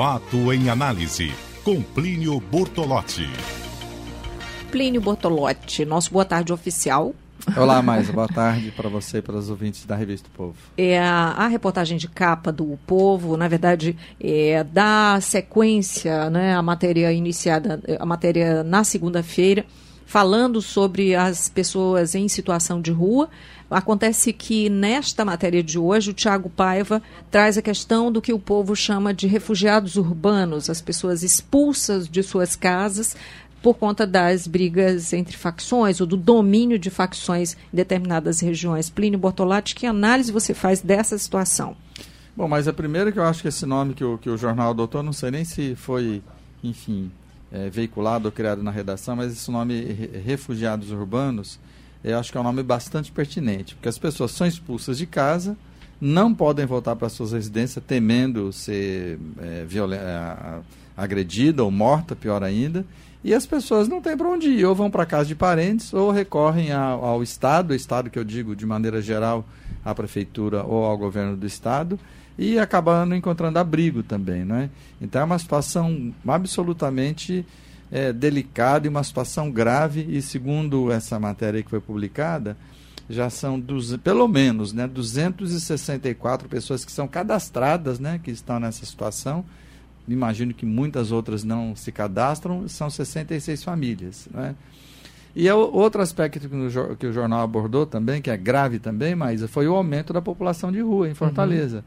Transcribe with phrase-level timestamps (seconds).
[0.00, 1.30] Fato em análise,
[1.62, 3.28] com Plínio Bortolotti.
[4.70, 7.14] Plínio Bortolotti, nosso boa tarde oficial.
[7.54, 10.54] Olá, mais boa tarde para você e para os ouvintes da Revista Povo.
[10.78, 16.62] É a, a, reportagem de capa do Povo, na verdade, é, dá sequência né, à
[16.62, 19.66] matéria iniciada, a matéria na segunda-feira,
[20.10, 23.28] falando sobre as pessoas em situação de rua.
[23.70, 27.00] Acontece que nesta matéria de hoje, o Tiago Paiva
[27.30, 32.24] traz a questão do que o povo chama de refugiados urbanos, as pessoas expulsas de
[32.24, 33.16] suas casas
[33.62, 38.90] por conta das brigas entre facções ou do domínio de facções em determinadas regiões.
[38.90, 41.76] Plínio Bortolatti, que análise você faz dessa situação?
[42.36, 44.70] Bom, mas a primeira que eu acho que esse nome que o, que o jornal
[44.70, 46.20] adotou, não sei nem se foi,
[46.64, 47.12] enfim,
[47.52, 49.80] é, veiculado ou criado na redação, mas esse nome
[50.24, 51.58] Refugiados Urbanos,
[52.02, 55.56] eu acho que é um nome bastante pertinente, porque as pessoas são expulsas de casa,
[56.00, 60.60] não podem voltar para suas residências temendo ser é, é
[60.96, 62.84] agredida ou morta, pior ainda,
[63.22, 66.10] e as pessoas não têm para onde ir, ou vão para casa de parentes, ou
[66.10, 69.44] recorrem ao, ao Estado, o Estado que eu digo de maneira geral,
[69.84, 71.98] à Prefeitura ou ao governo do Estado,
[72.38, 74.44] e acabando encontrando abrigo também.
[74.44, 74.70] Não é?
[75.00, 77.44] Então é uma situação absolutamente
[77.90, 82.56] é, delicada e uma situação grave, e segundo essa matéria que foi publicada,
[83.08, 83.60] já são
[84.02, 89.44] pelo menos né, 264 pessoas que são cadastradas, né, que estão nessa situação,
[90.08, 94.28] imagino que muitas outras não se cadastram, são 66 famílias.
[94.32, 94.54] Né?
[95.34, 96.48] E é outro aspecto que,
[96.98, 100.72] que, o jornal abordou também, que é grave também, mas foi o aumento da população
[100.72, 101.78] de rua em Fortaleza.
[101.78, 101.82] Uhum.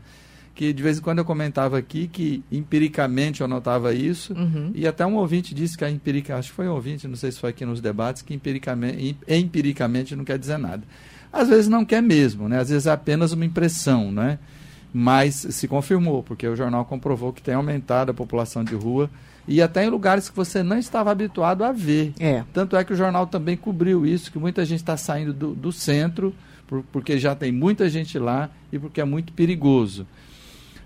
[0.55, 4.71] Que de vez em quando eu comentava aqui que empiricamente eu notava isso, uhum.
[4.73, 7.31] e até um ouvinte disse que a empirica, acho que foi um ouvinte, não sei
[7.31, 10.83] se foi aqui nos debates, que empiricamente, empiricamente não quer dizer nada.
[11.31, 12.59] Às vezes não quer mesmo, né?
[12.59, 14.37] às vezes é apenas uma impressão, né?
[14.93, 19.09] Mas se confirmou, porque o jornal comprovou que tem aumentado a população de rua
[19.47, 22.13] e até em lugares que você não estava habituado a ver.
[22.19, 22.43] É.
[22.53, 25.71] Tanto é que o jornal também cobriu isso, que muita gente está saindo do, do
[25.71, 26.33] centro,
[26.67, 30.05] por, porque já tem muita gente lá e porque é muito perigoso.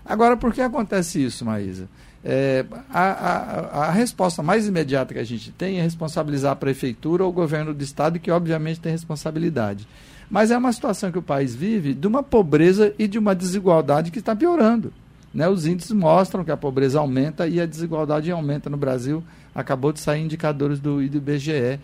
[0.04, 1.88] Agora, por que acontece isso, Maísa?
[2.24, 7.22] É, a, a, a, resposta mais imediata que a gente tem é responsabilizar a prefeitura
[7.22, 9.86] ou o governo do estado, que obviamente tem responsabilidade.
[10.30, 14.10] Mas é uma situação que o país vive de uma pobreza e de uma desigualdade
[14.10, 14.92] que está piorando.
[15.32, 15.48] Né?
[15.48, 19.22] Os índices mostram que a pobreza aumenta e a desigualdade aumenta no Brasil.
[19.54, 21.78] Acabou de sair indicadores do IBGE, eh,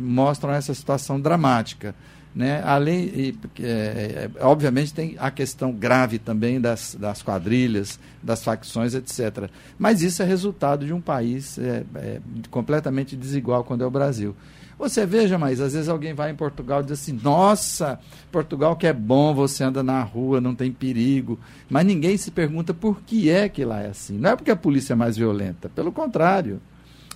[0.00, 1.94] mostram essa situação dramática.
[2.34, 2.60] Né?
[2.64, 9.48] Além, e, é, obviamente, tem a questão grave também das, das quadrilhas, das facções, etc.
[9.78, 14.34] Mas isso é resultado de um país é, é completamente desigual quando é o Brasil.
[14.78, 17.98] Você veja, mas às vezes alguém vai em Portugal e diz assim: nossa,
[18.32, 21.38] Portugal que é bom, você anda na rua, não tem perigo.
[21.68, 24.18] Mas ninguém se pergunta por que é que lá é assim.
[24.18, 26.60] Não é porque a polícia é mais violenta, pelo contrário.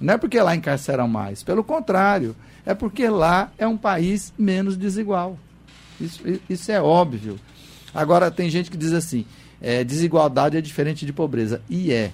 [0.00, 2.36] Não é porque lá encarceram mais, pelo contrário.
[2.64, 5.38] É porque lá é um país menos desigual.
[6.00, 7.38] Isso, isso é óbvio.
[7.92, 9.24] Agora, tem gente que diz assim:
[9.60, 11.60] é, desigualdade é diferente de pobreza.
[11.68, 12.12] E é.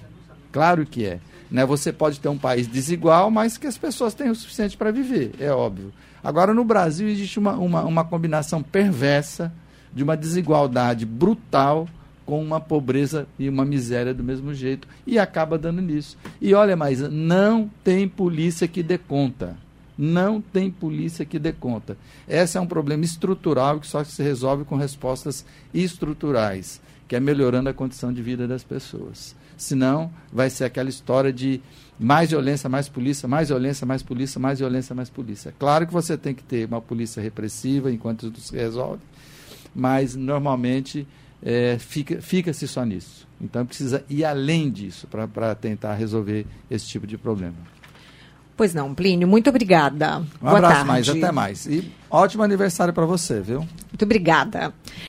[0.51, 1.19] Claro que é.
[1.49, 1.65] Né?
[1.65, 5.31] Você pode ter um país desigual, mas que as pessoas têm o suficiente para viver,
[5.39, 5.93] é óbvio.
[6.23, 9.53] Agora, no Brasil, existe uma, uma, uma combinação perversa
[9.93, 11.87] de uma desigualdade brutal
[12.25, 16.17] com uma pobreza e uma miséria do mesmo jeito e acaba dando nisso.
[16.41, 19.55] E olha, mas não tem polícia que dê conta.
[19.95, 21.95] Não tem polícia que dê conta.
[22.27, 27.69] Esse é um problema estrutural que só se resolve com respostas estruturais, que é melhorando
[27.69, 31.61] a condição de vida das pessoas senão vai ser aquela história de
[31.99, 35.53] mais violência, mais polícia, mais violência, mais polícia, mais violência, mais polícia.
[35.57, 39.01] Claro que você tem que ter uma polícia repressiva enquanto isso se resolve,
[39.73, 41.07] mas normalmente
[41.41, 43.27] é, fica-se fica só nisso.
[43.39, 47.55] Então precisa ir além disso para tentar resolver esse tipo de problema.
[48.57, 50.19] Pois não, Plínio, muito obrigada.
[50.19, 50.87] Um Boa abraço tarde.
[50.87, 51.65] mais, até mais.
[51.65, 53.59] E ótimo aniversário para você, viu?
[53.59, 54.73] Muito obrigada.